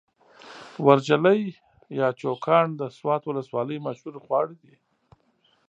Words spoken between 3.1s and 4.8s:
ولسوالۍ مشهور خواړه دي.